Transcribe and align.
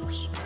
Costas. 0.00 0.45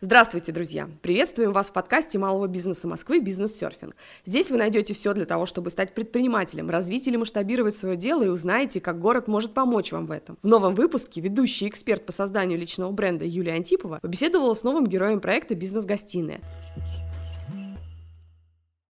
Здравствуйте, 0.00 0.52
друзья! 0.52 0.88
Приветствуем 1.02 1.50
вас 1.50 1.70
в 1.70 1.72
подкасте 1.72 2.20
малого 2.20 2.46
бизнеса 2.46 2.86
Москвы 2.86 3.18
«Бизнес-серфинг». 3.18 3.96
Здесь 4.24 4.48
вы 4.48 4.56
найдете 4.56 4.94
все 4.94 5.12
для 5.12 5.24
того, 5.24 5.44
чтобы 5.44 5.70
стать 5.70 5.92
предпринимателем, 5.92 6.70
развить 6.70 7.08
или 7.08 7.16
масштабировать 7.16 7.74
свое 7.74 7.96
дело 7.96 8.22
и 8.22 8.28
узнаете, 8.28 8.80
как 8.80 9.00
город 9.00 9.26
может 9.26 9.54
помочь 9.54 9.90
вам 9.90 10.06
в 10.06 10.12
этом. 10.12 10.38
В 10.40 10.46
новом 10.46 10.76
выпуске 10.76 11.20
ведущий 11.20 11.66
эксперт 11.66 12.06
по 12.06 12.12
созданию 12.12 12.60
личного 12.60 12.92
бренда 12.92 13.24
Юлия 13.24 13.54
Антипова 13.54 13.98
побеседовала 14.00 14.54
с 14.54 14.62
новым 14.62 14.86
героем 14.86 15.18
проекта 15.18 15.56
«Бизнес-гостиная». 15.56 16.40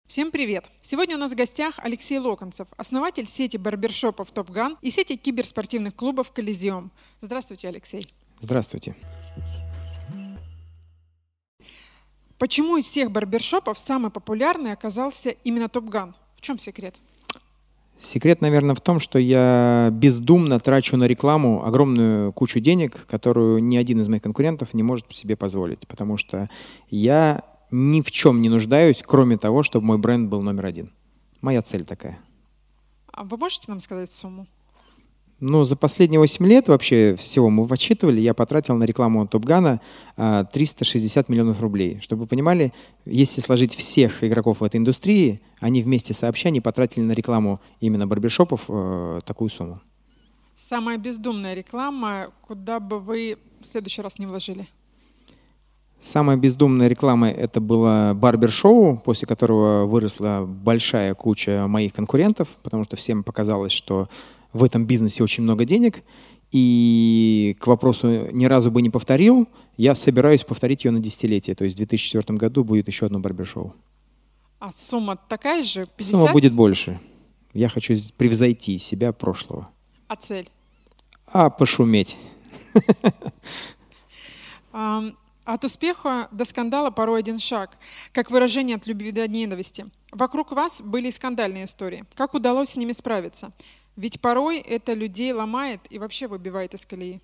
Всем 0.06 0.30
привет! 0.30 0.64
Сегодня 0.80 1.16
у 1.16 1.20
нас 1.20 1.32
в 1.32 1.34
гостях 1.34 1.74
Алексей 1.80 2.18
Локонцев, 2.18 2.68
основатель 2.78 3.28
сети 3.28 3.58
барбершопов 3.58 4.30
«Топган» 4.30 4.78
и 4.80 4.90
сети 4.90 5.16
киберспортивных 5.16 5.94
клубов 5.94 6.32
«Коллизиум». 6.32 6.90
Здравствуйте, 7.20 7.68
Алексей. 7.68 8.06
Здравствуйте. 8.40 8.96
Почему 12.38 12.76
из 12.76 12.84
всех 12.84 13.10
барбершопов 13.10 13.78
самый 13.78 14.10
популярный 14.10 14.72
оказался 14.72 15.30
именно 15.30 15.68
Топган? 15.68 16.14
В 16.36 16.40
чем 16.40 16.58
секрет? 16.58 16.94
Секрет, 18.00 18.40
наверное, 18.40 18.74
в 18.74 18.80
том, 18.80 19.00
что 19.00 19.18
я 19.18 19.88
бездумно 19.92 20.58
трачу 20.60 20.96
на 20.96 21.04
рекламу 21.04 21.64
огромную 21.64 22.32
кучу 22.32 22.60
денег, 22.60 23.06
которую 23.06 23.62
ни 23.62 23.76
один 23.76 24.00
из 24.00 24.08
моих 24.08 24.22
конкурентов 24.22 24.74
не 24.74 24.82
может 24.82 25.10
себе 25.14 25.36
позволить, 25.36 25.86
потому 25.86 26.16
что 26.16 26.50
я 26.90 27.42
ни 27.70 28.02
в 28.02 28.10
чем 28.10 28.42
не 28.42 28.48
нуждаюсь, 28.48 29.02
кроме 29.04 29.38
того, 29.38 29.62
чтобы 29.62 29.86
мой 29.86 29.98
бренд 29.98 30.28
был 30.28 30.42
номер 30.42 30.66
один. 30.66 30.92
Моя 31.40 31.62
цель 31.62 31.84
такая. 31.84 32.18
А 33.10 33.24
вы 33.24 33.36
можете 33.36 33.66
нам 33.68 33.80
сказать 33.80 34.10
сумму? 34.10 34.46
Ну, 35.40 35.64
за 35.64 35.76
последние 35.76 36.20
8 36.20 36.46
лет 36.46 36.68
вообще 36.68 37.16
всего 37.18 37.50
мы 37.50 37.66
подсчитывали, 37.66 38.20
я 38.20 38.34
потратил 38.34 38.76
на 38.76 38.84
рекламу 38.84 39.26
Топгана 39.26 39.80
360 40.16 41.28
миллионов 41.28 41.60
рублей. 41.60 41.98
Чтобы 42.00 42.22
вы 42.22 42.28
понимали, 42.28 42.72
если 43.04 43.40
сложить 43.40 43.74
всех 43.74 44.22
игроков 44.22 44.60
в 44.60 44.64
этой 44.64 44.76
индустрии, 44.76 45.40
они 45.60 45.82
вместе 45.82 46.14
сообща 46.14 46.50
потратили 46.62 47.04
на 47.04 47.12
рекламу 47.12 47.60
именно 47.80 48.06
барбершопов 48.06 48.62
э, 48.68 49.20
такую 49.24 49.50
сумму. 49.50 49.80
Самая 50.56 50.98
бездумная 50.98 51.54
реклама, 51.54 52.28
куда 52.42 52.78
бы 52.78 53.00
вы 53.00 53.38
в 53.60 53.66
следующий 53.66 54.02
раз 54.02 54.18
не 54.18 54.26
вложили? 54.26 54.68
Самая 56.00 56.36
бездумная 56.36 56.86
реклама 56.86 57.30
это 57.30 57.60
было 57.60 58.12
барбер-шоу, 58.14 58.98
после 58.98 59.26
которого 59.26 59.86
выросла 59.86 60.44
большая 60.46 61.14
куча 61.14 61.64
моих 61.66 61.94
конкурентов, 61.94 62.48
потому 62.62 62.84
что 62.84 62.96
всем 62.96 63.24
показалось, 63.24 63.72
что 63.72 64.08
в 64.54 64.64
этом 64.64 64.86
бизнесе 64.86 65.22
очень 65.22 65.42
много 65.42 65.66
денег. 65.66 66.02
И 66.50 67.56
к 67.60 67.66
вопросу 67.66 68.30
ни 68.32 68.46
разу 68.46 68.70
бы 68.70 68.80
не 68.80 68.88
повторил, 68.88 69.48
я 69.76 69.94
собираюсь 69.94 70.44
повторить 70.44 70.84
ее 70.84 70.92
на 70.92 71.00
десятилетие. 71.00 71.56
То 71.56 71.64
есть 71.64 71.74
в 71.74 71.78
2004 71.78 72.38
году 72.38 72.64
будет 72.64 72.86
еще 72.86 73.06
одно 73.06 73.18
барбершоу. 73.18 73.74
А 74.60 74.72
сумма 74.72 75.16
такая 75.28 75.62
же? 75.64 75.84
50? 75.96 76.10
Сумма 76.12 76.32
будет 76.32 76.54
больше. 76.54 77.00
Я 77.52 77.68
хочу 77.68 77.94
превзойти 78.16 78.78
себя 78.78 79.12
прошлого. 79.12 79.68
А 80.08 80.16
цель? 80.16 80.48
А 81.26 81.50
пошуметь. 81.50 82.16
От 84.72 85.62
успеха 85.62 86.28
до 86.32 86.46
скандала 86.46 86.90
порой 86.90 87.18
один 87.18 87.38
шаг, 87.38 87.76
как 88.12 88.30
выражение 88.30 88.76
от 88.76 88.86
любви 88.86 89.12
до 89.12 89.28
ненависти. 89.28 89.86
Вокруг 90.10 90.52
вас 90.52 90.80
были 90.80 91.10
скандальные 91.10 91.66
истории. 91.66 92.04
Как 92.14 92.32
удалось 92.32 92.70
с 92.70 92.76
ними 92.76 92.92
справиться? 92.92 93.52
Ведь 93.96 94.20
порой 94.20 94.58
это 94.58 94.92
людей 94.92 95.32
ломает 95.32 95.80
и 95.90 95.98
вообще 95.98 96.26
выбивает 96.26 96.74
из 96.74 96.84
колеи. 96.84 97.20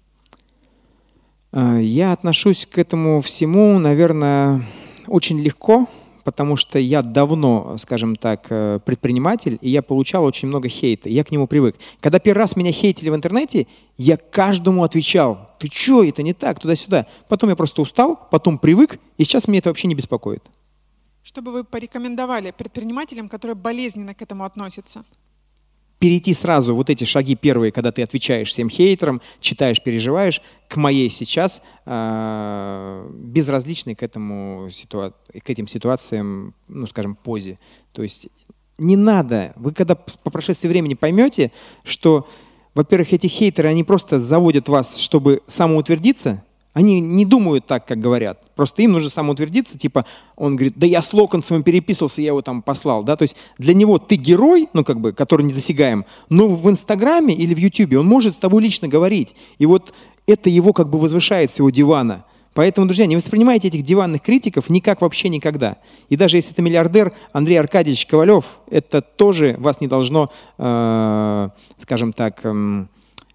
А, 1.52 1.78
я 1.78 2.12
отношусь 2.12 2.66
к 2.66 2.78
этому 2.78 3.20
всему, 3.20 3.78
наверное, 3.78 4.64
очень 5.06 5.40
легко, 5.40 5.88
потому 6.22 6.56
что 6.56 6.78
я 6.78 7.02
давно, 7.02 7.76
скажем 7.78 8.14
так, 8.14 8.46
э, 8.50 8.78
предприниматель, 8.84 9.58
и 9.60 9.70
я 9.70 9.82
получал 9.82 10.24
очень 10.24 10.48
много 10.48 10.68
хейта. 10.68 11.08
Я 11.08 11.24
к 11.24 11.32
нему 11.32 11.48
привык. 11.48 11.76
Когда 12.00 12.20
первый 12.20 12.40
раз 12.40 12.54
меня 12.54 12.70
хейтили 12.70 13.10
в 13.10 13.16
интернете, 13.16 13.66
я 13.96 14.16
каждому 14.16 14.84
отвечал, 14.84 15.50
ты 15.58 15.68
что, 15.72 16.04
это 16.04 16.22
не 16.22 16.34
так, 16.34 16.60
туда-сюда. 16.60 17.06
Потом 17.28 17.50
я 17.50 17.56
просто 17.56 17.82
устал, 17.82 18.28
потом 18.30 18.58
привык, 18.58 19.00
и 19.18 19.24
сейчас 19.24 19.48
меня 19.48 19.58
это 19.58 19.70
вообще 19.70 19.88
не 19.88 19.94
беспокоит. 19.94 20.44
Что 21.22 21.42
бы 21.42 21.52
вы 21.52 21.64
порекомендовали 21.64 22.52
предпринимателям, 22.56 23.28
которые 23.28 23.54
болезненно 23.54 24.14
к 24.14 24.22
этому 24.22 24.44
относятся? 24.44 25.04
Перейти 26.00 26.32
сразу 26.32 26.74
вот 26.74 26.90
эти 26.90 27.04
шаги 27.04 27.36
первые, 27.36 27.72
когда 27.72 27.92
ты 27.92 28.02
отвечаешь 28.02 28.48
всем 28.48 28.70
хейтерам, 28.70 29.20
читаешь, 29.40 29.82
переживаешь, 29.82 30.40
к 30.66 30.76
моей 30.76 31.10
сейчас 31.10 31.62
э, 31.84 33.10
безразличной 33.12 33.94
к, 33.94 34.02
этому 34.02 34.68
ситуа- 34.70 35.12
к 35.44 35.50
этим 35.50 35.68
ситуациям, 35.68 36.54
ну, 36.68 36.86
скажем, 36.86 37.14
позе. 37.14 37.58
То 37.92 38.02
есть 38.02 38.28
не 38.78 38.96
надо. 38.96 39.52
Вы 39.56 39.72
когда 39.72 39.94
по 39.94 40.30
прошествии 40.30 40.68
времени 40.68 40.94
поймете, 40.94 41.52
что, 41.84 42.26
во-первых, 42.74 43.12
эти 43.12 43.26
хейтеры, 43.26 43.68
они 43.68 43.84
просто 43.84 44.18
заводят 44.18 44.70
вас, 44.70 44.96
чтобы 44.96 45.42
самоутвердиться, 45.46 46.42
они 46.72 47.00
не 47.00 47.24
думают 47.24 47.66
так, 47.66 47.86
как 47.86 47.98
говорят. 47.98 48.38
Просто 48.54 48.82
им 48.82 48.92
нужно 48.92 49.10
самоутвердиться, 49.10 49.78
типа, 49.78 50.04
он 50.36 50.56
говорит, 50.56 50.74
да 50.76 50.86
я 50.86 51.02
с 51.02 51.12
Локонцевым 51.12 51.62
переписывался, 51.62 52.22
я 52.22 52.28
его 52.28 52.42
там 52.42 52.62
послал, 52.62 53.02
да, 53.02 53.16
то 53.16 53.22
есть 53.22 53.36
для 53.58 53.74
него 53.74 53.98
ты 53.98 54.16
герой, 54.16 54.68
ну, 54.72 54.84
как 54.84 55.00
бы, 55.00 55.12
который 55.12 55.42
недосягаем, 55.42 56.04
но 56.28 56.48
в 56.48 56.68
Инстаграме 56.70 57.34
или 57.34 57.54
в 57.54 57.58
Ютубе 57.58 57.98
он 57.98 58.06
может 58.06 58.34
с 58.34 58.38
тобой 58.38 58.62
лично 58.62 58.88
говорить, 58.88 59.34
и 59.58 59.66
вот 59.66 59.92
это 60.26 60.48
его 60.48 60.72
как 60.72 60.90
бы 60.90 60.98
возвышает 60.98 61.50
с 61.50 61.58
его 61.58 61.70
дивана. 61.70 62.24
Поэтому, 62.52 62.86
друзья, 62.86 63.06
не 63.06 63.16
воспринимайте 63.16 63.68
этих 63.68 63.82
диванных 63.82 64.22
критиков 64.22 64.68
никак 64.68 65.02
вообще 65.02 65.28
никогда. 65.28 65.76
И 66.08 66.16
даже 66.16 66.36
если 66.36 66.52
это 66.52 66.62
миллиардер 66.62 67.12
Андрей 67.32 67.56
Аркадьевич 67.56 68.06
Ковалев, 68.06 68.44
это 68.68 69.02
тоже 69.02 69.54
вас 69.58 69.80
не 69.80 69.86
должно, 69.86 70.32
э, 70.58 71.48
скажем 71.78 72.12
так, 72.12 72.40
э, 72.42 72.86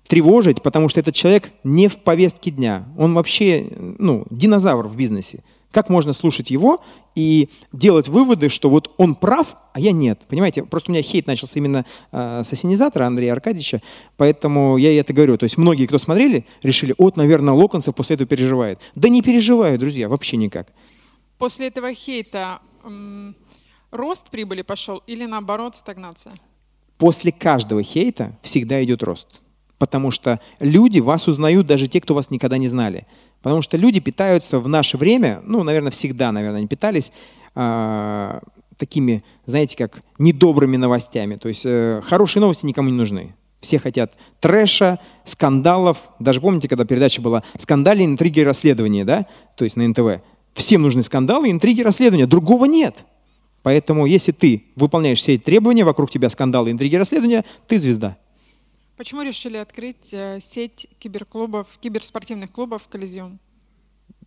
тревожить, 0.07 0.61
потому 0.61 0.89
что 0.89 0.99
этот 0.99 1.15
человек 1.15 1.51
не 1.63 1.87
в 1.87 1.97
повестке 1.97 2.51
дня. 2.51 2.85
Он 2.97 3.13
вообще 3.13 3.67
ну, 3.97 4.25
динозавр 4.29 4.87
в 4.87 4.95
бизнесе. 4.95 5.43
Как 5.71 5.89
можно 5.89 6.13
слушать 6.13 6.51
его 6.51 6.81
и 7.15 7.49
делать 7.73 8.07
выводы, 8.07 8.47
что 8.47 8.69
вот 8.69 8.93
он 8.97 9.13
прав, 9.13 9.57
а 9.73 9.79
я 9.79 9.91
нет? 9.91 10.21
Понимаете, 10.29 10.63
просто 10.63 10.89
у 10.89 10.93
меня 10.93 11.03
хейт 11.03 11.27
начался 11.27 11.59
именно 11.59 11.85
э, 12.13 12.43
с 12.45 12.53
ассенизатора 12.53 13.05
Андрея 13.05 13.33
Аркадьевича, 13.33 13.81
поэтому 14.15 14.77
я 14.77 14.97
это 14.97 15.11
говорю. 15.11 15.37
То 15.37 15.43
есть 15.43 15.57
многие, 15.57 15.85
кто 15.85 15.99
смотрели, 15.99 16.45
решили, 16.63 16.95
вот, 16.97 17.17
наверное, 17.17 17.53
Локонцев 17.53 17.93
после 17.93 18.13
этого 18.13 18.27
переживает. 18.27 18.79
Да 18.95 19.09
не 19.09 19.21
переживаю, 19.21 19.77
друзья, 19.77 20.07
вообще 20.07 20.37
никак. 20.37 20.71
После 21.37 21.67
этого 21.67 21.93
хейта 21.93 22.59
м- 22.85 23.35
рост 23.91 24.29
прибыли 24.29 24.61
пошел 24.61 25.03
или 25.07 25.25
наоборот 25.25 25.75
стагнация? 25.75 26.31
После 26.97 27.33
каждого 27.33 27.83
хейта 27.83 28.37
всегда 28.41 28.81
идет 28.81 29.03
рост. 29.03 29.41
Потому 29.77 30.11
что 30.11 30.39
люди 30.59 30.99
вас 30.99 31.27
узнают, 31.27 31.67
даже 31.67 31.87
те, 31.87 31.99
кто 31.99 32.13
вас 32.13 32.31
никогда 32.31 32.57
не 32.57 32.67
знали. 32.67 33.05
Потому 33.41 33.61
что 33.61 33.77
люди 33.77 33.99
питаются 33.99 34.59
в 34.59 34.67
наше 34.67 34.97
время, 34.97 35.41
ну, 35.43 35.63
наверное, 35.63 35.91
всегда, 35.91 36.31
наверное, 36.31 36.59
они 36.59 36.67
питались 36.67 37.11
э, 37.55 38.39
такими, 38.77 39.23
знаете, 39.45 39.75
как 39.77 40.01
недобрыми 40.17 40.77
новостями. 40.77 41.35
То 41.35 41.49
есть 41.49 41.63
э, 41.65 42.01
хорошие 42.05 42.41
новости 42.41 42.65
никому 42.65 42.89
не 42.89 42.95
нужны. 42.95 43.35
Все 43.59 43.79
хотят 43.79 44.13
трэша, 44.39 44.99
скандалов. 45.23 45.97
Даже 46.19 46.39
помните, 46.39 46.67
когда 46.67 46.85
передача 46.85 47.21
была 47.21 47.43
«Скандали, 47.57 48.03
интриги, 48.03 48.41
расследования», 48.41 49.05
да? 49.05 49.25
То 49.55 49.65
есть 49.65 49.75
на 49.75 49.87
НТВ. 49.87 50.21
Всем 50.53 50.83
нужны 50.83 51.03
скандалы, 51.03 51.51
интриги, 51.51 51.81
расследования. 51.81 52.27
Другого 52.27 52.65
нет. 52.65 52.95
Поэтому 53.63 54.05
если 54.05 54.31
ты 54.31 54.65
выполняешь 54.75 55.17
все 55.17 55.33
эти 55.33 55.41
требования, 55.41 55.83
вокруг 55.83 56.11
тебя 56.11 56.29
скандалы, 56.29 56.69
интриги, 56.69 56.95
расследования, 56.95 57.43
ты 57.67 57.79
звезда. 57.79 58.17
Почему 58.97 59.23
решили 59.23 59.57
открыть 59.57 60.13
э, 60.13 60.39
сеть 60.41 60.87
киберклубов, 60.99 61.67
киберспортивных 61.81 62.51
клубов 62.51 62.87
«Коллизиум»? 62.87 63.39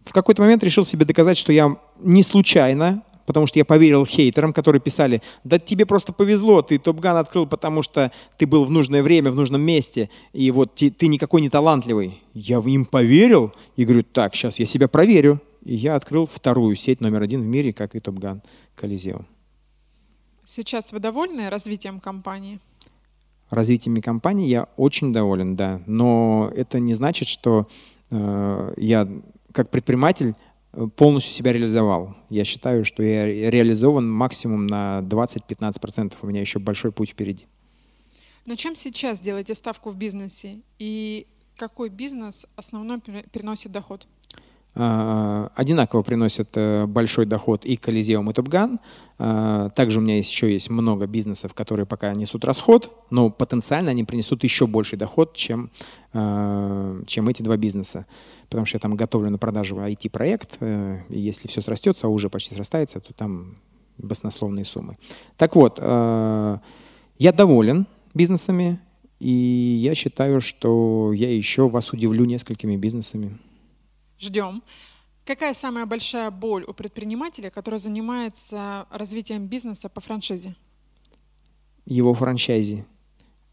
В 0.05 0.13
какой-то 0.13 0.43
момент 0.43 0.63
решил 0.63 0.85
себе 0.85 1.07
доказать, 1.07 1.39
что 1.39 1.53
я 1.53 1.79
не 1.99 2.23
случайно, 2.23 3.03
потому 3.25 3.47
что 3.47 3.59
я 3.59 3.65
поверил 3.65 4.07
хейтерам, 4.07 4.53
которые 4.53 4.81
писали, 4.81 5.23
да 5.45 5.59
тебе 5.59 5.85
просто 5.87 6.13
повезло, 6.13 6.63
ты 6.63 6.79
Топган 6.79 7.17
открыл, 7.17 7.47
потому 7.47 7.83
что 7.83 8.11
ты 8.39 8.47
был 8.47 8.65
в 8.65 8.71
нужное 8.71 9.03
время, 9.03 9.31
в 9.31 9.35
нужном 9.35 9.61
месте, 9.61 10.11
и 10.33 10.51
вот 10.51 10.75
ты, 10.75 10.91
ты 10.91 11.09
никакой 11.09 11.41
не 11.41 11.51
талантливый. 11.51 12.23
Я 12.33 12.59
им 12.59 12.85
поверил 12.85 13.53
и 13.77 13.85
говорю, 13.85 14.03
так, 14.03 14.35
сейчас 14.35 14.59
я 14.59 14.67
себя 14.67 14.89
проверю. 14.89 15.41
И 15.65 15.75
я 15.75 15.97
открыл 15.97 16.27
вторую 16.27 16.77
сеть 16.77 17.01
номер 17.01 17.23
один 17.23 17.43
в 17.43 17.47
мире, 17.47 17.75
как 17.75 17.95
и 17.95 18.01
Топган 18.01 18.43
Коллизиум. 18.75 19.27
Сейчас 20.45 20.93
вы 20.93 20.99
довольны 20.99 21.51
развитием 21.51 22.01
компании? 22.01 22.61
Развитиями 23.51 24.01
компании 24.01 24.49
я 24.49 24.69
очень 24.77 25.13
доволен, 25.13 25.57
да. 25.57 25.81
Но 25.87 26.51
это 26.55 26.81
не 26.81 26.95
значит, 26.95 27.29
что 27.29 27.69
э, 28.11 28.75
я 28.77 29.09
как 29.53 29.71
предприниматель 29.71 30.35
полностью 30.97 31.33
себя 31.33 31.53
реализовал. 31.53 32.15
Я 32.29 32.45
считаю, 32.45 32.85
что 32.85 33.03
я 33.03 33.51
реализован 33.51 34.11
максимум 34.11 34.67
на 34.67 35.01
20-15%. 35.03 36.15
У 36.23 36.27
меня 36.27 36.41
еще 36.41 36.59
большой 36.59 36.93
путь 36.93 37.11
впереди. 37.11 37.47
На 38.45 38.57
чем 38.57 38.77
сейчас 38.77 39.21
делаете 39.21 39.55
ставку 39.55 39.91
в 39.91 39.97
бизнесе? 39.97 40.61
И 40.79 41.27
какой 41.57 41.89
бизнес 41.89 42.47
основной 42.57 43.01
приносит 43.01 43.73
доход? 43.73 44.07
А, 44.81 45.51
одинаково 45.57 46.03
приносят 46.03 46.51
э, 46.55 46.87
большой 46.87 47.27
доход 47.27 47.65
и 47.65 47.75
Колизеум, 47.77 48.31
и 48.31 48.33
Топган. 48.33 48.79
А, 49.19 49.71
также 49.71 49.99
у 49.99 50.03
меня 50.03 50.19
есть, 50.19 50.31
еще 50.31 50.53
есть 50.53 50.71
много 50.71 51.09
бизнесов, 51.09 51.53
которые 51.53 51.85
пока 51.85 52.13
несут 52.13 52.45
расход, 52.45 52.93
но 53.11 53.29
потенциально 53.29 53.91
они 53.91 54.05
принесут 54.05 54.45
еще 54.45 54.69
больший 54.69 54.97
доход, 54.97 55.35
чем, 55.35 55.71
чем 56.13 57.29
эти 57.29 57.43
два 57.43 57.57
бизнеса. 57.57 58.07
Потому 58.49 58.67
что 58.67 58.77
я 58.77 58.81
там 58.81 58.95
готовлю 58.95 59.31
на 59.31 59.39
продажу 59.39 59.77
IT-проект, 59.79 60.59
э, 60.61 61.01
и 61.09 61.19
если 61.19 61.49
все 61.49 61.61
срастется, 61.61 62.07
а 62.07 62.11
уже 62.11 62.31
почти 62.31 62.55
срастается, 62.55 63.01
то 63.01 63.13
там 63.13 63.57
баснословные 63.99 64.65
суммы. 64.65 64.97
Так 65.37 65.57
вот, 65.57 65.81
я 65.81 67.33
доволен 67.33 67.89
бизнесами, 68.15 68.79
и 69.19 69.29
я 69.83 69.97
считаю, 69.97 70.41
что 70.41 71.13
я 71.13 71.35
еще 71.35 71.69
вас 71.69 71.93
удивлю 71.93 72.25
несколькими 72.25 72.77
бизнесами. 72.77 73.39
Ждем. 74.19 74.63
Какая 75.25 75.53
самая 75.53 75.85
большая 75.87 76.31
боль 76.31 76.65
у 76.67 76.73
предпринимателя, 76.73 77.51
который 77.51 77.79
занимается 77.79 78.87
развитием 78.91 79.47
бизнеса 79.47 79.89
по 79.89 80.01
франшизе? 80.01 80.57
Его 81.85 82.15
франчайзи. 82.15 82.87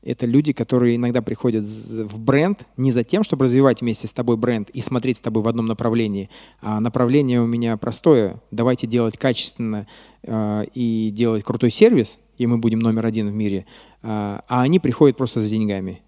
Это 0.02 0.28
люди, 0.28 0.54
которые 0.54 0.96
иногда 0.96 1.22
приходят 1.24 1.64
в 1.66 2.20
бренд 2.20 2.64
не 2.78 2.92
за 2.92 3.04
тем, 3.04 3.24
чтобы 3.24 3.46
развивать 3.46 3.82
вместе 3.82 4.08
с 4.08 4.14
тобой 4.14 4.38
бренд 4.38 4.70
и 4.70 4.80
смотреть 4.80 5.18
с 5.18 5.22
тобой 5.22 5.42
в 5.42 5.48
одном 5.48 5.66
направлении. 5.66 6.30
А 6.62 6.80
направление 6.80 7.42
у 7.42 7.48
меня 7.48 7.76
простое. 7.76 8.40
Давайте 8.52 8.86
делать 8.86 9.18
качественно 9.18 9.88
э, 10.22 10.66
и 10.76 11.10
делать 11.12 11.44
крутой 11.44 11.72
сервис, 11.72 12.20
и 12.38 12.46
мы 12.46 12.60
будем 12.60 12.80
номер 12.80 13.08
один 13.08 13.30
в 13.30 13.34
мире. 13.34 13.66
Э, 14.04 14.42
а 14.48 14.62
они 14.62 14.80
приходят 14.80 15.18
просто 15.18 15.42
за 15.42 15.50
деньгами. 15.50 16.04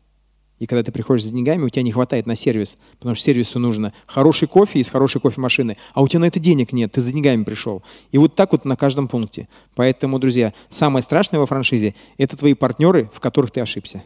И 0.59 0.65
когда 0.65 0.83
ты 0.83 0.91
приходишь 0.91 1.23
за 1.23 1.31
деньгами, 1.31 1.63
у 1.63 1.69
тебя 1.69 1.83
не 1.83 1.91
хватает 1.91 2.25
на 2.25 2.35
сервис, 2.35 2.77
потому 2.97 3.15
что 3.15 3.25
сервису 3.25 3.59
нужно 3.59 3.93
хороший 4.05 4.47
кофе 4.47 4.79
из 4.79 4.89
хорошей 4.89 5.21
кофемашины, 5.21 5.77
а 5.93 6.01
у 6.01 6.07
тебя 6.07 6.21
на 6.21 6.25
это 6.25 6.39
денег 6.39 6.73
нет, 6.73 6.91
ты 6.91 7.01
за 7.01 7.11
деньгами 7.11 7.43
пришел. 7.43 7.83
И 8.11 8.17
вот 8.17 8.35
так 8.35 8.51
вот 8.51 8.65
на 8.65 8.75
каждом 8.75 9.07
пункте. 9.07 9.47
Поэтому, 9.75 10.19
друзья, 10.19 10.53
самое 10.69 11.03
страшное 11.03 11.39
во 11.39 11.45
франшизе– 11.45 11.93
это 12.17 12.35
твои 12.35 12.53
партнеры, 12.53 13.09
в 13.13 13.19
которых 13.19 13.51
ты 13.51 13.61
ошибся. 13.61 14.03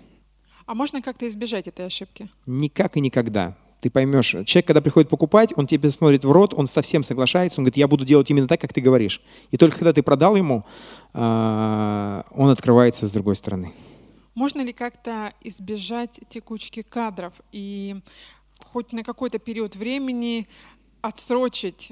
А 0.65 0.73
можно 0.73 1.01
как-то 1.01 1.27
избежать 1.27 1.67
этой 1.67 1.85
ошибки? 1.85 2.29
Никак 2.45 2.97
и 2.97 3.01
никогда. 3.01 3.55
Ты 3.81 3.89
поймешь, 3.89 4.29
человек, 4.45 4.67
когда 4.67 4.79
приходит 4.79 5.09
покупать, 5.09 5.53
он 5.55 5.65
тебе 5.65 5.89
смотрит 5.89 6.23
в 6.23 6.31
рот, 6.31 6.53
он 6.53 6.67
совсем 6.67 7.03
соглашается, 7.03 7.59
он 7.59 7.63
говорит, 7.63 7.77
я 7.77 7.87
буду 7.87 8.05
делать 8.05 8.29
именно 8.29 8.47
так, 8.47 8.61
как 8.61 8.73
ты 8.73 8.79
говоришь. 8.79 9.21
И 9.49 9.57
только 9.57 9.77
когда 9.77 9.91
ты 9.91 10.03
продал 10.03 10.35
ему, 10.35 10.65
а, 11.13 12.23
он 12.29 12.49
открывается 12.51 13.07
с 13.07 13.11
другой 13.11 13.35
стороны. 13.35 13.73
Можно 14.33 14.61
ли 14.61 14.71
как-то 14.71 15.33
избежать 15.41 16.19
текучки 16.29 16.83
кадров 16.83 17.33
и 17.51 17.97
хоть 18.65 18.93
на 18.93 19.03
какой-то 19.03 19.39
период 19.39 19.75
времени 19.75 20.47
отсрочить 21.01 21.91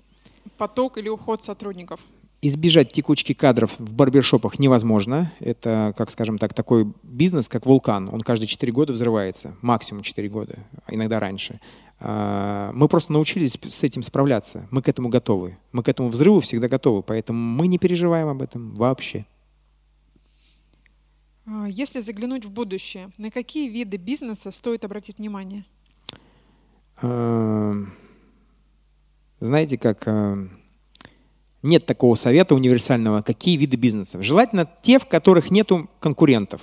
поток 0.58 0.98
или 0.98 1.10
уход 1.10 1.44
сотрудников? 1.44 2.00
Избежать 2.42 2.94
текучки 2.94 3.34
кадров 3.34 3.78
в 3.78 3.94
барбершопах 3.94 4.60
невозможно. 4.60 5.34
Это, 5.42 5.94
как 5.98 6.10
скажем 6.10 6.38
так, 6.38 6.54
такой 6.54 6.88
бизнес, 7.04 7.50
как 7.50 7.66
вулкан. 7.66 8.08
Он 8.08 8.22
каждые 8.22 8.48
4 8.48 8.72
года 8.72 8.94
взрывается, 8.94 9.56
максимум 9.62 10.04
4 10.04 10.30
года, 10.30 10.60
а 10.86 10.96
иногда 10.96 11.20
раньше. 11.20 11.60
А, 12.00 12.72
мы 12.74 12.88
просто 12.88 13.12
научились 13.12 13.58
с 13.70 13.84
этим 13.84 14.04
справляться. 14.04 14.68
Мы 14.72 14.82
к 14.82 14.88
этому 14.88 15.10
готовы. 15.10 15.58
Мы 15.74 15.84
к 15.84 15.90
этому 15.90 16.08
взрыву 16.08 16.40
всегда 16.40 16.70
готовы, 16.70 17.04
поэтому 17.04 17.38
мы 17.38 17.68
не 17.68 17.78
переживаем 17.78 18.30
об 18.30 18.42
этом 18.42 18.74
вообще. 18.76 19.26
А, 21.50 21.68
если 21.68 22.00
заглянуть 22.00 22.46
в 22.46 22.52
будущее, 22.52 23.12
на 23.18 23.32
какие 23.32 23.70
виды 23.70 23.98
бизнеса 23.98 24.52
стоит 24.52 24.86
обратить 24.86 25.18
внимание? 25.18 25.66
А, 27.02 27.74
знаете, 29.40 29.78
как 29.78 30.08
а, 30.08 30.48
нет 31.64 31.86
такого 31.86 32.16
совета 32.16 32.56
универсального, 32.56 33.22
какие 33.22 33.58
виды 33.58 33.78
бизнесов. 33.78 34.22
Желательно 34.24 34.70
те, 34.84 35.00
в 35.00 35.08
которых 35.08 35.50
нет 35.50 35.72
конкурентов. 36.00 36.62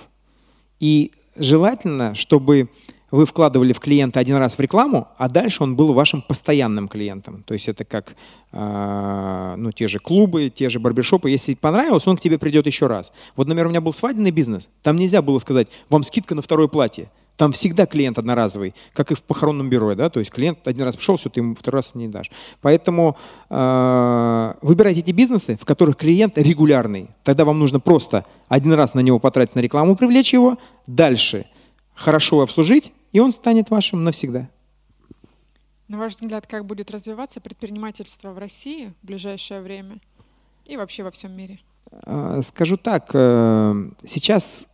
И 0.79 1.11
желательно, 1.35 2.15
чтобы 2.15 2.69
вы 3.11 3.25
вкладывали 3.25 3.73
в 3.73 3.79
клиента 3.79 4.19
один 4.19 4.35
раз 4.35 4.57
в 4.57 4.59
рекламу, 4.59 5.07
а 5.17 5.29
дальше 5.29 5.63
он 5.63 5.75
был 5.75 5.93
вашим 5.93 6.21
постоянным 6.21 6.87
клиентом. 6.87 7.43
То 7.43 7.53
есть 7.53 7.67
это 7.67 7.85
как 7.85 8.15
э, 8.51 9.55
ну, 9.57 9.71
те 9.71 9.87
же 9.87 9.99
клубы, 9.99 10.49
те 10.49 10.69
же 10.69 10.79
барбершопы. 10.79 11.29
Если 11.29 11.53
понравилось, 11.53 12.05
он 12.05 12.17
к 12.17 12.21
тебе 12.21 12.37
придет 12.37 12.65
еще 12.65 12.87
раз. 12.87 13.13
Вот, 13.35 13.47
например, 13.47 13.67
у 13.67 13.69
меня 13.69 13.81
был 13.81 13.93
свадебный 13.93 14.31
бизнес. 14.31 14.67
Там 14.83 14.97
нельзя 14.97 15.21
было 15.21 15.39
сказать, 15.39 15.67
вам 15.89 16.03
скидка 16.03 16.35
на 16.35 16.41
второе 16.41 16.67
платье. 16.67 17.09
Там 17.37 17.51
всегда 17.51 17.85
клиент 17.85 18.17
одноразовый, 18.17 18.73
как 18.93 19.11
и 19.11 19.15
в 19.15 19.21
похоронном 19.21 19.69
бюро, 19.69 19.93
да, 19.93 20.09
то 20.09 20.19
есть 20.19 20.31
клиент 20.31 20.67
один 20.67 20.81
раз 20.81 20.95
пришел, 20.95 21.17
все, 21.17 21.29
ты 21.29 21.39
ему 21.39 21.53
второй 21.53 21.81
раз 21.81 21.93
не 21.93 22.07
дашь. 22.07 22.31
Поэтому 22.61 23.15
э, 23.51 24.53
выбирайте 24.63 25.01
эти 25.01 25.11
бизнесы, 25.11 25.55
в 25.61 25.63
которых 25.63 25.97
клиент 25.97 26.35
регулярный. 26.35 27.09
Тогда 27.23 27.45
вам 27.45 27.59
нужно 27.59 27.79
просто 27.79 28.25
один 28.47 28.73
раз 28.73 28.95
на 28.95 29.01
него 29.01 29.19
потратить 29.19 29.53
на 29.53 29.59
рекламу, 29.59 29.95
привлечь 29.95 30.33
его, 30.33 30.57
дальше 30.87 31.45
хорошо 31.93 32.41
обслужить, 32.41 32.93
и 33.11 33.19
он 33.19 33.31
станет 33.31 33.69
вашим 33.69 34.03
навсегда. 34.03 34.49
На 35.87 35.97
ваш 35.97 36.13
взгляд, 36.13 36.47
как 36.47 36.65
будет 36.65 36.91
развиваться 36.91 37.39
предпринимательство 37.39 38.31
в 38.31 38.37
России 38.37 38.93
в 39.01 39.07
ближайшее 39.07 39.61
время 39.61 39.99
и 40.65 40.75
вообще 40.75 41.03
во 41.03 41.11
всем 41.11 41.31
мире? 41.31 41.59
А, 42.03 42.41
скажу 42.41 42.75
так, 42.75 43.11
э, 43.13 43.89
сейчас 44.05 44.65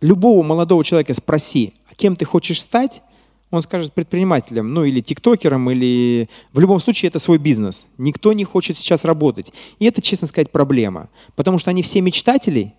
любого 0.00 0.42
молодого 0.42 0.82
человека 0.84 1.12
спроси, 1.12 1.74
а 1.90 1.94
кем 1.94 2.16
ты 2.16 2.24
хочешь 2.24 2.62
стать, 2.62 3.02
он 3.50 3.62
скажет 3.62 3.94
предпринимателем, 3.94 4.72
ну 4.74 4.84
или 4.84 5.00
тиктокером, 5.00 5.70
или 5.70 6.28
в 6.52 6.60
любом 6.60 6.80
случае 6.80 7.08
это 7.08 7.18
свой 7.18 7.38
бизнес. 7.38 7.86
Никто 7.96 8.32
не 8.32 8.44
хочет 8.44 8.76
сейчас 8.76 9.04
работать. 9.04 9.52
И 9.78 9.86
это, 9.86 10.02
честно 10.02 10.28
сказать, 10.28 10.50
проблема. 10.50 11.08
Потому 11.34 11.58
что 11.58 11.70
они 11.70 11.82
все 11.82 12.00
мечтатели, 12.02 12.74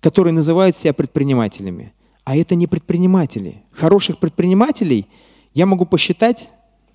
которые 0.00 0.32
называют 0.32 0.76
себя 0.76 0.92
предпринимателями. 0.92 1.92
А 2.26 2.34
это 2.34 2.56
не 2.56 2.66
предприниматели. 2.66 3.62
Хороших 3.72 4.18
предпринимателей 4.18 5.06
я 5.54 5.64
могу 5.64 5.86
посчитать, 5.86 6.50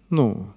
ну, 0.10 0.48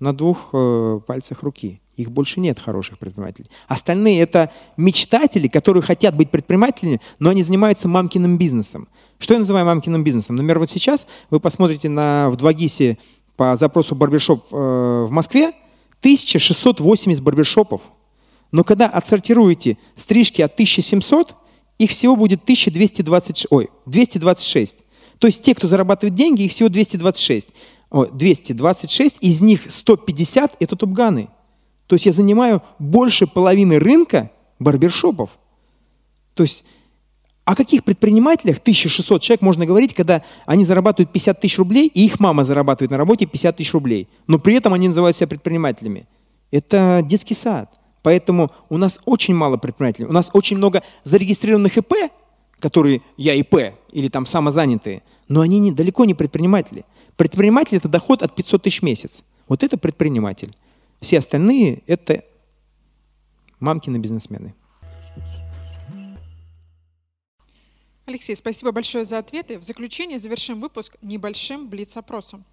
на 0.00 0.12
двух 0.12 0.50
э, 0.52 0.98
пальцах 1.06 1.44
руки. 1.44 1.80
Их 1.96 2.10
больше 2.10 2.40
нет 2.40 2.58
хороших 2.58 2.98
предпринимателей. 2.98 3.46
Остальные 3.68 4.20
это 4.20 4.50
мечтатели, 4.76 5.46
которые 5.46 5.84
хотят 5.84 6.16
быть 6.16 6.32
предпринимателями, 6.32 7.00
но 7.20 7.30
они 7.30 7.44
занимаются 7.44 7.86
мамкиным 7.86 8.36
бизнесом. 8.36 8.88
Что 9.20 9.34
я 9.34 9.38
называю 9.38 9.64
мамкиным 9.64 10.02
бизнесом? 10.02 10.34
Например, 10.34 10.58
вот 10.58 10.72
сейчас 10.72 11.06
вы 11.30 11.38
посмотрите 11.38 11.88
на, 11.88 12.30
в 12.30 12.36
2GIS 12.36 12.98
по 13.36 13.54
запросу 13.54 13.94
барбершоп 13.94 14.52
э, 14.52 14.56
в 15.06 15.10
Москве 15.12 15.52
1680 16.00 17.22
барбершопов. 17.22 17.80
Но 18.50 18.64
когда 18.64 18.88
отсортируете 18.88 19.78
стрижки 19.94 20.42
от 20.42 20.54
1700, 20.54 21.36
их 21.78 21.90
всего 21.90 22.16
будет 22.16 22.42
1226, 22.42 23.46
ой, 23.50 23.68
226. 23.86 24.76
То 25.18 25.26
есть 25.26 25.42
те, 25.42 25.54
кто 25.54 25.66
зарабатывает 25.66 26.14
деньги, 26.14 26.42
их 26.42 26.52
всего 26.52 26.68
226. 26.68 27.48
О, 27.90 28.06
226, 28.06 29.18
из 29.20 29.40
них 29.40 29.70
150– 29.70 30.56
это 30.60 30.76
тупганы. 30.76 31.28
То 31.86 31.96
есть 31.96 32.06
я 32.06 32.12
занимаю 32.12 32.62
больше 32.78 33.26
половины 33.26 33.78
рынка 33.78 34.30
барбершопов. 34.58 35.30
То 36.34 36.42
есть 36.42 36.64
о 37.44 37.54
каких 37.54 37.84
предпринимателях 37.84 38.58
1600 38.58 39.20
человек 39.20 39.42
можно 39.42 39.66
говорить, 39.66 39.94
когда 39.94 40.22
они 40.46 40.64
зарабатывают 40.64 41.12
50 41.12 41.40
тысяч 41.40 41.58
рублей, 41.58 41.90
и 41.92 42.06
их 42.06 42.18
мама 42.18 42.42
зарабатывает 42.42 42.90
на 42.90 42.96
работе 42.96 43.26
50 43.26 43.56
тысяч 43.56 43.72
рублей, 43.74 44.08
но 44.26 44.38
при 44.38 44.56
этом 44.56 44.72
они 44.72 44.88
называют 44.88 45.16
себя 45.16 45.26
предпринимателями? 45.26 46.06
Это 46.50 47.02
детский 47.04 47.34
сад. 47.34 47.70
Поэтому 48.04 48.52
у 48.68 48.76
нас 48.76 49.00
очень 49.06 49.34
мало 49.34 49.56
предпринимателей. 49.56 50.06
У 50.06 50.12
нас 50.12 50.28
очень 50.34 50.58
много 50.58 50.82
зарегистрированных 51.04 51.78
ИП, 51.78 51.94
которые 52.60 53.00
я 53.16 53.32
ИП 53.32 53.74
или 53.92 54.08
там 54.08 54.26
самозанятые, 54.26 55.02
но 55.26 55.40
они 55.40 55.58
не, 55.58 55.72
далеко 55.72 56.04
не 56.04 56.12
предприниматели. 56.12 56.84
Предприниматель– 57.16 57.76
это 57.78 57.88
доход 57.88 58.22
от 58.22 58.34
500 58.34 58.62
тысяч 58.62 58.80
в 58.80 58.84
месяц. 58.84 59.24
Вот 59.48 59.62
это 59.62 59.78
предприниматель. 59.78 60.54
Все 61.00 61.18
остальные– 61.18 61.82
это 61.86 62.24
мамкины 63.58 63.96
бизнесмены. 63.96 64.54
Алексей, 68.04 68.36
спасибо 68.36 68.70
большое 68.72 69.06
за 69.06 69.16
ответы. 69.16 69.58
В 69.58 69.62
заключение 69.62 70.18
завершим 70.18 70.60
выпуск 70.60 70.94
небольшим 71.00 71.68
блиц-опросом. 71.68 72.44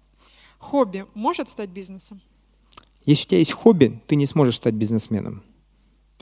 Хобби 0.58 1.04
может 1.12 1.50
стать 1.50 1.68
бизнесом? 1.68 2.22
Если 3.04 3.24
у 3.24 3.28
тебя 3.28 3.38
есть 3.38 3.52
хобби, 3.52 4.00
ты 4.06 4.16
не 4.16 4.26
сможешь 4.26 4.56
стать 4.56 4.74
бизнесменом. 4.74 5.42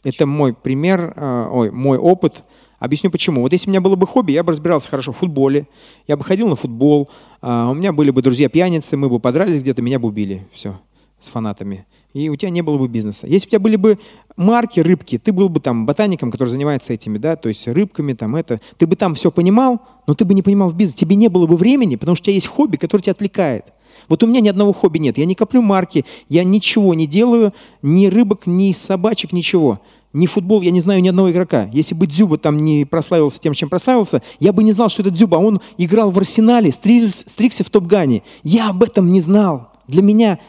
Это 0.02 0.26
мой 0.26 0.54
пример, 0.54 1.12
э, 1.14 1.48
ой, 1.50 1.70
мой 1.70 1.98
опыт. 1.98 2.44
Объясню 2.78 3.10
почему. 3.10 3.42
Вот 3.42 3.52
если 3.52 3.68
у 3.68 3.70
меня 3.70 3.82
было 3.82 3.96
бы 3.96 4.06
хобби, 4.06 4.32
я 4.32 4.42
бы 4.42 4.52
разбирался 4.52 4.88
хорошо 4.88 5.12
в 5.12 5.18
футболе, 5.18 5.68
я 6.08 6.16
бы 6.16 6.24
ходил 6.24 6.48
на 6.48 6.56
футбол, 6.56 7.10
э, 7.42 7.68
у 7.70 7.74
меня 7.74 7.92
были 7.92 8.10
бы 8.10 8.22
друзья-пьяницы, 8.22 8.96
мы 8.96 9.10
бы 9.10 9.20
подрались 9.20 9.60
где-то, 9.60 9.82
меня 9.82 9.98
бы 9.98 10.08
убили. 10.08 10.48
Все. 10.52 10.78
с 11.20 11.28
фанатами, 11.28 11.86
и 12.14 12.28
у 12.28 12.36
тебя 12.36 12.50
не 12.50 12.62
было 12.62 12.78
бы 12.78 12.88
бизнеса. 12.88 13.26
Если 13.26 13.46
у 13.48 13.50
тебя 13.50 13.60
были 13.60 13.76
бы 13.76 13.98
марки, 14.36 14.80
рыбки, 14.80 15.18
ты 15.18 15.32
был 15.32 15.48
бы 15.48 15.60
там 15.60 15.84
ботаником, 15.86 16.30
который 16.30 16.48
занимается 16.48 16.94
этими, 16.94 17.18
да, 17.18 17.36
то 17.36 17.48
есть 17.48 17.68
рыбками, 17.68 18.14
там 18.14 18.36
это, 18.36 18.60
ты 18.78 18.86
бы 18.86 18.96
там 18.96 19.14
все 19.14 19.30
понимал, 19.30 19.80
но 20.06 20.14
ты 20.14 20.24
бы 20.24 20.32
не 20.34 20.42
понимал 20.42 20.70
в 20.70 20.74
бизнесе, 20.74 21.00
тебе 21.00 21.16
не 21.16 21.28
было 21.28 21.46
бы 21.46 21.56
времени, 21.56 21.96
потому 21.96 22.16
что 22.16 22.24
у 22.24 22.26
тебя 22.26 22.34
есть 22.34 22.46
хобби, 22.46 22.76
которое 22.76 23.02
тебя 23.02 23.12
отвлекает. 23.12 23.66
Вот 24.08 24.22
у 24.22 24.26
меня 24.26 24.40
ни 24.40 24.48
одного 24.48 24.72
хобби 24.72 24.98
нет, 24.98 25.18
я 25.18 25.24
не 25.24 25.34
коплю 25.34 25.62
марки, 25.62 26.04
я 26.28 26.44
ничего 26.44 26.94
не 26.94 27.06
делаю, 27.06 27.52
ни 27.82 28.06
рыбок, 28.06 28.46
ни 28.46 28.72
собачек, 28.72 29.32
ничего. 29.32 29.80
Ни 30.12 30.26
футбол, 30.26 30.60
я 30.62 30.72
не 30.72 30.80
знаю 30.80 31.00
ни 31.02 31.08
одного 31.08 31.30
игрока. 31.30 31.70
Если 31.72 31.94
бы 31.94 32.06
Дзюба 32.06 32.36
там 32.36 32.56
не 32.56 32.84
прославился 32.84 33.40
тем, 33.40 33.54
чем 33.54 33.68
прославился, 33.68 34.22
я 34.40 34.52
бы 34.52 34.64
не 34.64 34.72
знал, 34.72 34.88
что 34.88 35.02
это 35.02 35.10
Дзюба. 35.12 35.36
Он 35.36 35.60
играл 35.78 36.10
в 36.10 36.18
Арсенале, 36.18 36.72
стрикся 36.72 37.62
в 37.62 37.70
Топгане. 37.70 38.24
Я 38.42 38.70
об 38.70 38.82
этом 38.82 39.12
не 39.12 39.20
знал. 39.20 39.70
Для 39.86 40.02
меня 40.02 40.40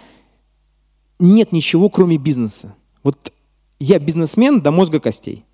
нет 1.19 1.51
ничего, 1.51 1.89
кроме 1.89 2.17
бизнеса. 2.17 2.75
Вот 3.03 3.31
я 3.79 4.00
бизнесмен 4.00 4.62
до 4.62 4.71
мозга 4.71 5.00
костей. 5.00 5.45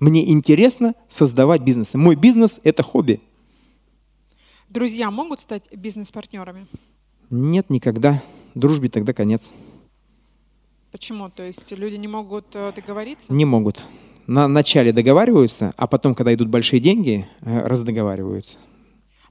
Мне 0.00 0.30
интересно 0.30 0.94
создавать 1.08 1.60
бизнес. 1.60 1.92
Мой 1.92 2.16
бизнес– 2.16 2.58
это 2.64 2.82
хобби. 2.82 3.20
Друзья 4.70 5.10
могут 5.10 5.40
стать 5.40 5.64
бизнес-партнерами? 5.70 6.66
Нет, 7.34 7.70
никогда. 7.70 8.22
Дружбе 8.54 8.90
тогда 8.90 9.14
конец. 9.14 9.52
Почему? 10.90 11.30
То 11.30 11.42
есть 11.42 11.72
люди 11.72 11.94
не 11.94 12.06
могут 12.06 12.54
э, 12.54 12.74
договориться? 12.76 13.32
Не 13.32 13.46
могут. 13.46 13.86
На 14.26 14.46
начале 14.48 14.92
договариваются, 14.92 15.72
а 15.78 15.86
потом, 15.86 16.14
когда 16.14 16.34
идут 16.34 16.48
большие 16.48 16.78
деньги, 16.78 17.26
э, 17.40 17.66
раздоговариваются. 17.66 18.58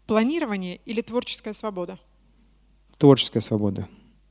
Планирование 0.08 0.78
или 0.84 1.02
творческая 1.02 1.54
свобода? 1.54 2.00
Творческая 2.98 3.42
свобода. 3.42 3.88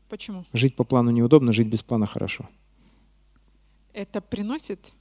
Почему? 0.09 0.45
Жить 0.53 0.75
по 0.75 0.83
плану 0.83 1.13
неудобно, 1.13 1.53
жить 1.53 1.69
без 1.69 1.85
плана 1.85 2.07
хорошо. 2.07 2.49
Это 3.93 4.21
приносит 4.21 4.93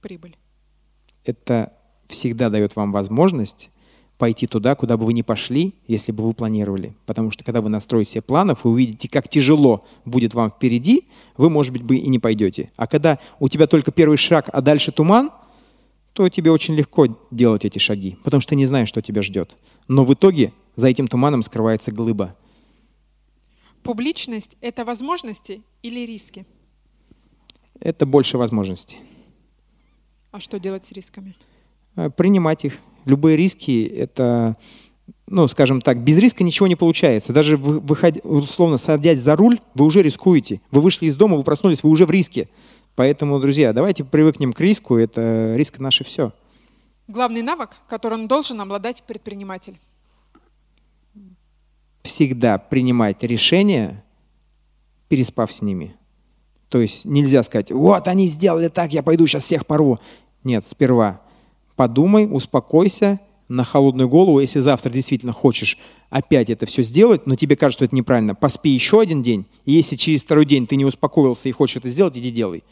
прибыль? 0.00 0.36
Это 1.24 1.72
всегда 2.06 2.48
дает 2.48 2.76
вам 2.76 2.92
возможность 2.92 3.70
пойти 4.18 4.46
туда, 4.46 4.74
куда 4.74 4.96
бы 4.96 5.06
вы 5.06 5.12
ни 5.12 5.22
пошли, 5.22 5.74
если 5.86 6.12
бы 6.12 6.24
вы 6.24 6.34
планировали. 6.34 6.94
Потому 7.06 7.30
что 7.30 7.44
когда 7.44 7.60
вы 7.60 7.68
настроите 7.68 8.12
себе 8.12 8.22
планов, 8.22 8.64
вы 8.64 8.70
увидите, 8.70 9.08
как 9.08 9.28
тяжело 9.28 9.84
будет 10.04 10.34
вам 10.34 10.50
впереди, 10.50 11.08
вы, 11.36 11.50
может 11.50 11.72
быть, 11.72 11.82
бы 11.82 11.96
и 11.96 12.08
не 12.08 12.18
пойдете. 12.18 12.70
А 12.76 12.86
когда 12.86 13.18
у 13.40 13.48
тебя 13.48 13.66
только 13.66 13.90
первый 13.92 14.16
шаг, 14.16 14.48
а 14.52 14.60
дальше 14.60 14.92
туман, 14.92 15.30
то 16.12 16.28
тебе 16.28 16.52
очень 16.52 16.74
легко 16.74 17.06
делать 17.32 17.64
эти 17.64 17.78
шаги, 17.78 18.16
потому 18.22 18.40
что 18.40 18.50
ты 18.50 18.56
не 18.56 18.66
знаешь, 18.66 18.88
что 18.88 19.02
тебя 19.02 19.20
ждет. 19.20 19.56
Но 19.88 20.04
в 20.04 20.14
итоге 20.14 20.52
за 20.76 20.86
этим 20.88 21.08
туманом 21.08 21.42
скрывается 21.42 21.90
глыба. 21.90 22.36
Публичность— 23.82 24.56
это 24.60 24.84
возможности 24.84 25.62
или 25.82 26.06
риски? 26.06 26.46
Это 27.80 28.06
больше 28.06 28.38
возможностей. 28.38 29.00
А 30.30 30.40
что 30.40 30.58
делать 30.58 30.84
с 30.84 30.92
рисками? 30.92 31.36
Э, 31.96 32.10
принимать 32.10 32.64
их. 32.64 32.78
Любые 33.04 33.36
риски— 33.36 33.84
это, 33.96 34.56
ну, 35.26 35.46
скажем 35.48 35.80
так, 35.80 36.02
без 36.02 36.18
риска 36.18 36.44
ничего 36.44 36.66
не 36.66 36.76
получается. 36.76 37.32
Даже 37.32 37.56
выходя, 37.56 38.20
условно 38.22 38.76
садясь 38.76 39.20
за 39.20 39.36
руль, 39.36 39.58
вы 39.74 39.84
уже 39.84 40.02
рискуете. 40.02 40.60
Вы 40.70 40.80
вышли 40.80 41.06
из 41.06 41.16
дома, 41.16 41.36
вы 41.36 41.42
проснулись, 41.42 41.82
вы 41.82 41.90
уже 41.90 42.06
в 42.06 42.10
риске. 42.10 42.48
Поэтому, 42.94 43.40
друзья, 43.40 43.72
давайте 43.72 44.04
привыкнем 44.04 44.52
к 44.52 44.60
риску. 44.60 44.96
Это 44.96 45.54
риск 45.56 45.78
наше 45.78 46.04
все. 46.04 46.32
Главный 47.08 47.42
навык, 47.42 47.70
которым 47.88 48.28
должен 48.28 48.60
обладать 48.60 49.02
предприниматель 49.02 49.78
всегда 52.04 52.58
принимать 52.58 53.22
решения, 53.22 54.04
переспав 55.08 55.52
с 55.52 55.62
ними. 55.62 55.96
То 56.68 56.80
есть 56.80 57.04
нельзя 57.04 57.42
сказать, 57.42 57.72
вот 57.72 58.06
они 58.06 58.28
сделали 58.28 58.68
так, 58.68 58.92
я 58.92 59.02
пойду 59.02 59.26
сейчас 59.26 59.44
всех 59.44 59.66
порву. 59.66 59.98
Нет, 60.44 60.64
сперва 60.66 61.20
подумай, 61.76 62.28
успокойся 62.30 63.20
на 63.48 63.64
холодную 63.64 64.08
голову, 64.08 64.40
если 64.40 64.60
завтра 64.60 64.90
действительно 64.90 65.32
хочешь 65.32 65.78
опять 66.10 66.48
это 66.50 66.66
все 66.66 66.82
сделать, 66.82 67.26
но 67.26 67.34
тебе 67.36 67.56
кажется, 67.56 67.78
что 67.78 67.84
это 67.86 67.96
неправильно, 67.96 68.34
поспи 68.34 68.70
еще 68.70 69.00
один 69.00 69.22
день, 69.22 69.46
и 69.64 69.72
если 69.72 69.96
через 69.96 70.22
второй 70.22 70.46
день 70.46 70.66
ты 70.66 70.76
не 70.76 70.84
успокоился 70.84 71.48
и 71.48 71.52
хочешь 71.52 71.76
это 71.76 71.88
сделать, 71.88 72.16
иди 72.16 72.30
делай. 72.30 72.64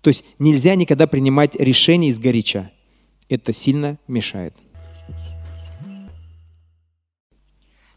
То 0.00 0.08
есть 0.08 0.24
нельзя 0.38 0.74
никогда 0.74 1.06
принимать 1.06 1.54
решения 1.56 2.08
из 2.08 2.18
горяча. 2.18 2.70
Это 3.28 3.52
сильно 3.52 3.98
мешает. 4.06 4.54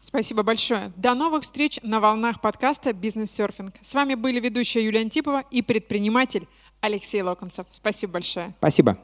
Спасибо 0.00 0.42
большое. 0.42 0.92
До 0.96 1.14
новых 1.14 1.44
встреч 1.44 1.78
на 1.82 2.00
волнах 2.00 2.40
подкаста 2.40 2.92
«Бизнес-серфинг». 2.92 3.74
С 3.82 3.94
вами 3.94 4.14
были 4.14 4.40
ведущая 4.40 4.82
Юлия 4.84 5.00
Антипова 5.00 5.42
и 5.50 5.62
предприниматель 5.62 6.48
Алексей 6.80 7.22
Локонцев. 7.22 7.66
Спасибо 7.70 8.14
большое. 8.14 8.54
Спасибо. 8.58 8.98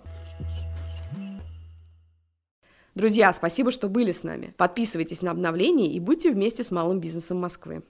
Друзья, 2.97 3.31
спасибо, 3.35 3.71
что 3.71 3.91
были 3.91 4.11
с 4.11 4.23
нами. 4.23 4.55
Подписывайтесь 4.57 5.21
на 5.21 5.31
обновления 5.31 5.93
и 5.93 6.01
будьте 6.01 6.31
вместе 6.31 6.65
с 6.65 6.71
малым 6.71 6.99
бизнесом 6.99 7.39
Москвы. 7.39 7.83